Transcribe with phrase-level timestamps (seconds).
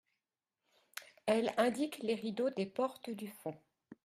[1.27, 3.55] Elle indique les rideaux des portes du fond.